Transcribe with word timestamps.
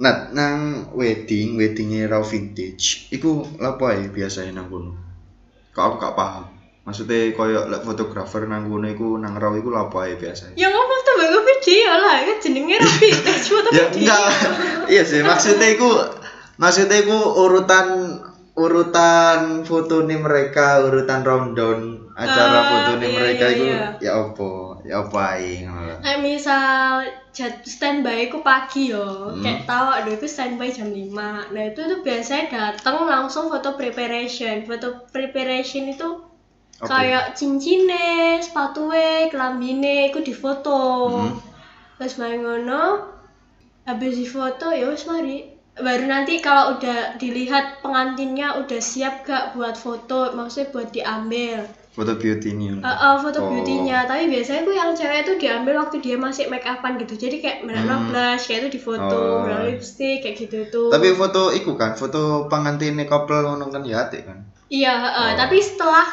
Nah, 0.00 0.32
nang 0.32 0.88
wedding, 0.96 1.60
weddingnya 1.60 2.08
raw 2.08 2.24
vintage, 2.24 3.12
iku 3.12 3.44
lapo 3.60 3.84
ae 3.84 4.08
biasanya 4.08 4.56
nang 4.56 4.72
kono? 4.72 4.96
Kok 5.76 5.84
aku 5.84 5.96
gak 6.00 6.16
paham. 6.16 6.44
Maksudnya 6.88 7.36
koyo 7.36 7.68
lek 7.68 7.84
fotografer 7.84 8.48
nang 8.48 8.72
kono 8.72 8.88
iku 8.88 9.20
nang 9.20 9.36
raw 9.36 9.52
iku 9.52 9.68
lapo 9.68 10.00
ae 10.00 10.16
biasanya? 10.16 10.56
Ya 10.56 10.72
ngomong 10.72 11.00
tuh 11.04 11.14
bagus 11.20 11.44
video 11.44 11.92
lah, 12.00 12.16
kan 12.24 12.36
jenenge 12.40 12.76
rapi 12.80 13.08
foto 13.52 13.68
ya 13.76 13.92
video. 13.92 14.08
enggak. 14.08 14.28
iya 14.88 15.02
sih, 15.04 15.20
maksudnya 15.20 15.68
iku 15.68 15.90
maksudnya 16.56 16.96
iku 17.04 17.18
urutan 17.44 17.86
urutan 18.56 19.62
foto 19.68 20.02
nih 20.08 20.18
mereka, 20.18 20.82
urutan 20.86 21.20
rundown 21.22 21.80
acara 22.18 22.58
Ah, 22.60 22.68
foto 22.70 22.90
nih 23.00 23.08
iya, 23.10 23.16
mereka 23.18 23.44
iya, 23.46 23.54
iku 23.56 23.64
iya. 23.66 23.82
ya 24.04 24.12
opo? 24.24 24.50
Ya 24.84 24.94
opo 25.02 25.16
lho. 25.16 25.96
Kayak 26.02 26.20
misal 26.24 27.04
jad 27.36 27.54
standby 27.62 28.26
ku 28.32 28.38
pagi 28.42 28.90
yo, 28.90 29.06
Hmm. 29.30 29.42
kayak 29.44 29.60
tahu 29.70 29.86
aduh 29.96 30.12
itu 30.18 30.26
standby 30.26 30.68
jam 30.74 30.88
5 30.90 31.46
Nah 31.54 31.62
itu 31.70 31.80
tuh 31.90 31.98
biasanya 32.06 32.44
datang 32.50 32.96
langsung 33.06 33.44
foto 33.52 33.68
preparation. 33.80 34.54
Foto 34.68 34.86
preparation 35.14 35.84
itu 35.94 36.08
Oke. 36.80 36.88
kayak 36.90 37.24
cincine, 37.38 38.40
sepatunya, 38.42 39.28
kelambine, 39.32 40.08
itu 40.10 40.18
difoto. 40.24 40.80
Hmm. 41.08 41.32
Terus 42.00 42.14
main 42.20 42.40
ngono, 42.44 42.82
habis 43.88 44.12
difoto 44.16 44.66
ya 44.72 44.86
wis 44.92 45.04
mari. 45.10 45.59
Baru 45.78 46.04
nanti 46.04 46.42
kalau 46.42 46.76
udah 46.76 47.14
dilihat 47.16 47.78
pengantinnya 47.80 48.58
udah 48.58 48.80
siap 48.82 49.22
gak 49.22 49.54
buat 49.54 49.78
foto, 49.78 50.34
maksudnya 50.34 50.68
buat 50.74 50.88
diambil. 50.90 51.62
Foto 51.90 52.14
beauty 52.14 52.54
ini. 52.54 52.78
Uh, 52.78 52.86
uh, 52.86 53.14
foto 53.18 53.42
Oh. 53.42 53.50
beauty-nya, 53.50 54.06
tapi 54.06 54.30
biasanya 54.30 54.62
tuh 54.62 54.74
yang 54.74 54.90
cewek 54.94 55.26
tuh 55.26 55.36
diambil 55.36 55.74
waktu 55.82 55.98
dia 55.98 56.14
masih 56.14 56.46
make 56.46 56.62
upan 56.62 56.94
gitu. 56.96 57.18
Jadi 57.18 57.42
kayak 57.42 57.66
mereka 57.66 57.92
Hmm. 57.92 58.06
blush 58.06 58.46
kayak 58.46 58.60
itu 58.62 58.78
difoto, 58.78 59.10
Oh. 59.10 59.42
mereka 59.42 59.62
lipstick 59.66 60.22
kayak 60.22 60.36
gitu 60.38 60.58
tuh. 60.70 60.88
Tapi 60.90 61.10
foto 61.14 61.50
iku 61.50 61.74
kan, 61.74 61.98
foto 61.98 62.46
pengantin 62.46 62.94
couple 63.04 63.42
ngono 63.42 63.70
kan 63.70 63.82
ya 63.82 64.06
kan. 64.06 64.38
iya, 64.70 64.94
uh, 65.02 65.18
Oh. 65.18 65.30
tapi 65.34 65.58
setelah 65.58 66.06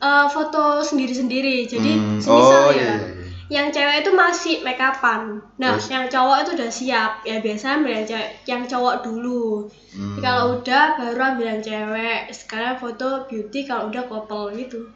uh, 0.00 0.26
foto 0.26 0.80
sendiri-sendiri. 0.80 1.68
Jadi 1.68 1.92
Hmm. 1.92 2.16
semisal 2.16 2.60
Oh, 2.64 2.72
ya, 2.72 2.76
iya, 2.76 2.84
iya, 2.96 2.96
iya. 2.96 3.19
Yang 3.50 3.74
cewek 3.74 4.06
itu 4.06 4.10
masih 4.14 4.54
make 4.62 4.78
upan. 4.78 5.42
Nah, 5.58 5.74
Terus? 5.74 5.90
yang 5.90 6.06
cowok 6.06 6.46
itu 6.46 6.50
udah 6.54 6.70
siap. 6.70 7.12
Ya 7.26 7.42
biasanya 7.42 7.82
ambil 7.82 7.92
yang 7.98 8.06
cewek, 8.06 8.30
yang 8.46 8.62
cowok 8.62 8.94
dulu. 9.02 9.66
Hmm. 9.90 10.14
Jadi 10.14 10.22
Kalau 10.22 10.44
udah 10.54 10.84
baru 10.94 11.20
ambil 11.34 11.46
yang 11.58 11.62
cewek. 11.66 12.20
Sekarang 12.30 12.78
foto 12.78 13.26
beauty 13.26 13.66
kalau 13.66 13.90
udah 13.90 14.06
couple 14.06 14.54
gitu. 14.54 14.86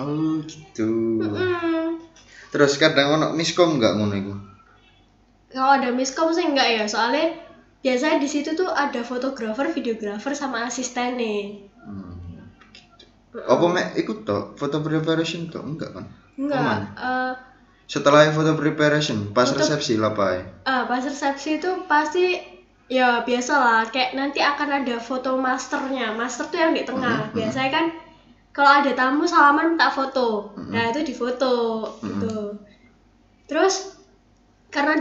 Oh, 0.00 0.40
gitu. 0.48 0.88
Mm-mm. 1.20 2.00
Terus 2.48 2.80
kadang 2.80 3.20
ono 3.20 3.36
miskom 3.36 3.76
enggak 3.76 3.92
ngono 4.00 4.14
iku? 4.16 4.34
Kalau 5.52 5.76
ada 5.76 5.92
miskom 5.92 6.32
sih 6.32 6.48
enggak 6.48 6.80
ya, 6.80 6.84
soalnya 6.88 7.36
biasanya 7.84 8.16
di 8.16 8.28
situ 8.32 8.56
tuh 8.56 8.72
ada 8.72 9.04
fotografer, 9.04 9.68
videografer 9.68 10.32
sama 10.32 10.64
asistennya. 10.64 11.60
Hmm. 11.84 12.16
Apa 13.36 13.64
mek 13.68 14.00
ikut 14.00 14.24
toh 14.24 14.56
foto 14.56 14.80
preparation 14.80 15.52
toh 15.52 15.60
enggak 15.60 15.92
kan? 15.92 16.08
Enggak. 16.40 16.88
eh 16.96 17.51
Setelah 17.86 18.30
foto 18.32 18.56
preparation, 18.56 19.30
pas 19.34 19.46
Foto- 19.48 19.60
resepsi 19.60 20.00
lah 20.00 20.12
Pak. 20.16 20.64
eh, 20.64 20.82
pas 20.88 21.02
resepsi 21.04 21.60
itu 21.60 21.70
pasti 21.84 22.40
ya 22.88 23.24
biasa 23.24 23.52
lah, 23.56 23.80
kayak 23.88 24.12
nanti 24.16 24.40
akan 24.40 24.84
ada 24.84 24.96
foto 25.00 25.36
masternya. 25.36 26.12
Master 26.12 26.48
tuh 26.48 26.58
yang 26.60 26.72
di 26.72 26.84
tengah. 26.84 27.28
Mhm, 27.28 27.36
Biasanya 27.36 27.70
kan 27.72 27.86
kalau 28.52 28.72
ada 28.84 28.92
tamu 28.92 29.24
salaman 29.24 29.76
minta 29.76 29.88
foto. 29.88 30.52
Mhm. 30.56 30.70
Nah, 30.72 30.84
itu 30.92 31.00
difoto 31.04 31.54
gitu. 32.00 32.56
Terus 33.48 33.92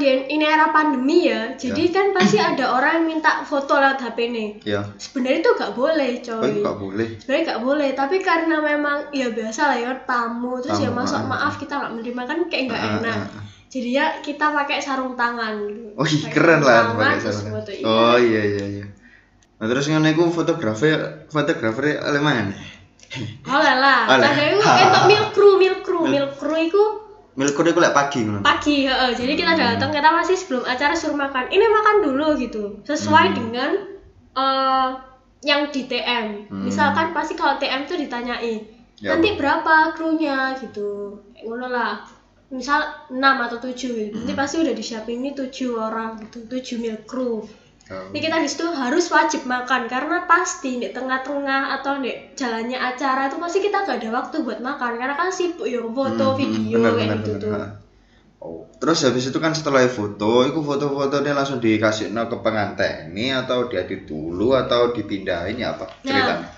karena 0.02 0.26
dia 0.26 0.34
ini 0.34 0.44
era 0.44 0.68
pandemi 0.68 1.20
ya, 1.24 1.54
jadi 1.54 1.84
kan 1.88 2.06
pasti 2.12 2.38
ada 2.38 2.66
orang 2.72 2.92
yang 2.98 3.06
minta 3.08 3.42
foto 3.42 3.78
lewat 3.78 4.02
HP 4.02 4.18
nih. 4.28 4.50
Ya. 4.64 4.82
Sebenarnya 4.96 5.40
itu 5.40 5.50
gak 5.54 5.74
boleh, 5.74 6.12
Oh, 6.18 6.42
coy. 6.42 6.50
itu 6.50 6.60
enggak 6.60 6.78
boleh. 6.78 7.08
sebenarnya 7.16 7.44
nggak 7.46 7.62
boleh 7.62 7.90
tapi 7.92 8.16
karena 8.18 8.56
memang 8.58 8.98
ya 9.12 9.28
biasa 9.30 9.62
lah 9.64 9.78
ya 9.78 9.92
tamu 10.02 10.58
terus 10.58 10.78
ya 10.78 10.90
Tamu, 10.90 10.98
masuk 10.98 11.20
ah. 11.20 11.28
maaf 11.28 11.54
kita 11.56 11.74
nggak 11.76 11.92
menerima 11.94 12.22
kan 12.26 12.40
kayak 12.48 12.64
nggak 12.66 12.82
Ah, 12.82 12.92
enak 12.98 13.18
ah, 13.22 13.30
ah. 13.38 13.44
jadi 13.68 13.90
ya 13.92 14.06
kita 14.20 14.46
pakai 14.50 14.78
sarung 14.80 15.14
tangan 15.14 15.54
gitu 15.64 15.94
Oh, 15.94 16.04
iya, 16.04 16.28
keren 16.28 16.60
lah 16.60 16.78
tangan, 16.90 16.98
pakai 16.98 17.20
sarung. 17.24 17.54
foto, 17.54 17.72
iya. 17.72 17.84
Oh 17.84 18.18
iya 18.18 18.42
iya 18.44 18.66
iya. 18.68 18.86
Nah, 19.56 19.66
terus 19.70 19.86
ngono 19.86 20.08
iku 20.08 20.24
fotografer 20.28 20.98
fotografer 21.30 22.02
Aleman. 22.02 22.58
oh 23.46 23.60
lah 23.60 24.08
ada 24.08 24.32
itu 24.32 24.58
kayak 24.66 25.06
milk 25.06 25.30
crew 25.32 25.54
milk 25.56 25.80
crew 25.84 26.04
milk 26.08 26.32
crew 26.36 26.58
itu 26.58 26.84
Milkur 27.32 27.64
iku 27.64 27.80
lek 27.80 27.92
pagi 27.92 28.22
ngono. 28.22 28.42
pagi 28.42 28.84
heeh. 28.84 29.12
jadi 29.14 29.34
kita 29.34 29.52
Hmm. 29.52 29.62
datang 29.74 29.90
kita 29.90 30.10
masih 30.10 30.36
sebelum 30.36 30.64
acara 30.64 30.92
suruh 30.92 31.16
makan 31.16 31.48
ini 31.48 31.64
makan 31.64 31.96
dulu 32.02 32.36
gitu 32.36 32.64
sesuai 32.84 33.26
Hmm. 33.28 33.36
dengan 33.38 33.72
eh, 34.34 34.88
yang 35.42 35.68
di 35.68 35.82
TM 35.84 36.28
Hmm. 36.46 36.64
misalkan 36.64 37.12
pasti 37.12 37.34
kalau 37.34 37.56
TM 37.56 37.84
tuh 37.84 37.96
ditanyain 37.96 38.64
Ya, 38.98 39.12
nanti 39.12 39.34
berapa 39.34 39.92
krunya 39.92 40.54
gitu 40.56 41.18
ngono 41.42 41.68
lah 41.68 42.06
misal 42.48 42.80
6 43.10 43.18
atau 43.42 43.58
7 43.58 43.74
gitu 43.98 44.14
nanti 44.14 44.30
Hmm. 44.30 44.38
pasti 44.38 44.56
udah 44.60 44.72
disiapin 44.72 45.20
ini 45.20 45.32
7 45.32 45.74
orang 45.74 46.22
gitu 46.22 46.46
7 46.46 46.78
mil 46.78 47.00
kru 47.04 47.42
Oh. 47.92 48.08
ini 48.16 48.24
kita 48.24 48.40
di 48.40 48.48
situ 48.48 48.64
harus 48.72 49.12
wajib 49.12 49.44
makan 49.44 49.92
karena 49.92 50.24
pasti 50.24 50.80
di 50.80 50.96
tengah-tengah 50.96 51.76
atau 51.76 52.00
di 52.00 52.08
jalannya 52.40 52.80
acara 52.80 53.28
itu 53.28 53.36
pasti 53.36 53.60
kita 53.60 53.84
gak 53.84 54.00
ada 54.00 54.10
waktu 54.16 54.48
buat 54.48 54.64
makan 54.64 54.96
karena 54.96 55.12
kan 55.14 55.28
sibuk 55.28 55.68
ya 55.68 55.84
foto 55.84 56.26
Hmm, 56.32 56.40
video 56.40 56.80
bener, 56.80 56.92
kayak 56.96 57.08
bener, 57.12 57.18
gitu 57.20 57.32
bener. 57.36 57.44
tuh. 57.44 57.70
Oh, 58.42 58.66
terus 58.80 59.06
habis 59.06 59.30
itu 59.30 59.38
kan 59.38 59.54
setelah 59.54 59.86
foto, 59.86 60.42
itu 60.42 60.58
foto-fotonya 60.58 61.38
langsung 61.38 61.62
dikasih 61.62 62.10
ke 62.10 62.38
pengantin 62.42 63.14
ini 63.14 63.30
atau 63.30 63.70
diedit 63.70 64.10
dulu 64.10 64.58
atau 64.58 64.90
dipindahin 64.90 65.62
ya 65.62 65.78
apa? 65.78 65.86
Nah. 66.02 66.10
Ceritanya. 66.10 66.50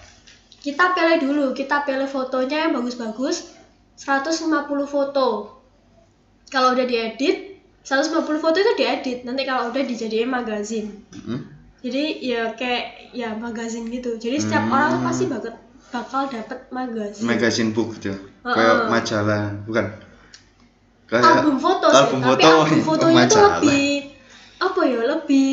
kita 0.63 0.85
pilih 0.95 1.17
dulu 1.19 1.45
kita 1.51 1.83
pilih 1.83 2.07
fotonya 2.07 2.69
yang 2.69 2.71
bagus-bagus 2.71 3.51
150 3.99 4.47
foto 4.87 5.59
kalau 6.47 6.71
udah 6.71 6.87
diedit 6.87 7.52
150 7.83 8.09
foto 8.39 8.57
itu 8.57 8.71
diedit 8.73 9.19
nanti 9.21 9.43
kalau 9.43 9.69
udah 9.69 9.83
dijadiin 9.83 10.25
magazin 10.25 11.03
Mm-mm. 11.11 11.39
jadi 11.79 12.03
ya 12.17 12.41
kayak 12.51 12.83
ya 13.11 13.35
magazin 13.35 13.87
gitu 13.87 14.15
jadi 14.15 14.37
setiap 14.37 14.63
Hmm. 14.63 14.71
orang 14.71 14.87
tuh 14.89 15.01
pasti 15.03 15.23
bakal 15.25 15.53
bakal 15.89 16.21
dapet 16.25 16.59
magazin 16.69 17.23
Magazine 17.23 17.69
book 17.69 17.93
gitu. 17.93 18.15
Heeh. 18.41 18.49
Kayak 18.49 18.89
majalah, 18.89 19.43
bukan? 19.63 19.85
Kayak 21.05 21.23
album 21.37 21.55
foto 21.57 21.85
sih 21.85 21.95
album 21.95 22.19
tapi 22.19 22.29
foto, 22.33 22.47
album 22.49 22.65
oh, 22.73 22.83
fotonya 22.83 23.03
tuh 23.05 23.13
majalah. 23.13 23.51
lebih 23.53 23.87
apa 24.57 24.81
ya 24.81 25.01
lebih 25.05 25.51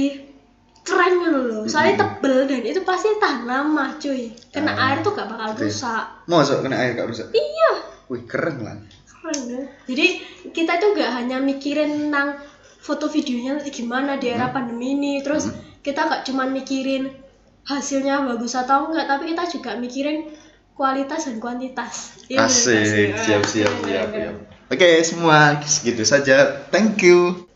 keren 0.80 1.12
gitu 1.18 1.40
loh 1.42 1.62
soalnya 1.66 1.92
Hmm. 1.92 2.00
tebel 2.00 2.38
dan 2.46 2.62
itu 2.64 2.80
pasti 2.82 3.08
tahan 3.14 3.42
lama 3.44 3.84
cuy 3.94 4.22
kena 4.48 4.72
Ah, 4.72 4.84
air 4.86 4.96
tuh 5.02 5.12
gak 5.12 5.28
bakal 5.28 5.50
rusak 5.58 6.04
Masuk 6.24 6.62
kena 6.62 6.76
air 6.78 6.94
gak 6.94 7.04
rusak. 7.04 7.28
iya 7.30 7.70
Wih, 8.06 8.22
keren 8.24 8.56
lah. 8.58 8.74
Jadi 9.84 10.06
kita 10.50 10.80
tuh 10.80 10.96
gak 10.96 11.12
hanya 11.12 11.36
mikirin 11.38 12.08
tentang 12.08 12.40
foto 12.80 13.12
videonya 13.12 13.60
nanti 13.60 13.70
gimana 13.70 14.16
di 14.16 14.32
era 14.32 14.48
Hmm. 14.48 14.56
pandemi 14.56 14.96
ini 14.96 15.12
terus 15.20 15.52
kita 15.84 16.08
gak 16.08 16.24
cuman 16.24 16.48
mikirin 16.50 17.12
hasilnya 17.64 18.24
bagus 18.24 18.56
atau 18.56 18.88
enggak 18.88 19.04
tapi 19.04 19.36
kita 19.36 19.44
juga 19.52 19.76
mikirin 19.76 20.32
kualitas 20.72 21.28
dan 21.28 21.36
kuantitas 21.36 22.16
Iya? 22.30 22.46
Asik, 22.46 23.12
siap 23.20 23.42
siap 23.44 23.74
siap 23.84 24.08
siap. 24.14 24.34
Oke, 24.70 25.02
semua 25.02 25.58
segitu 25.66 26.06
saja. 26.06 26.62
Thank 26.70 27.02
you. 27.02 27.49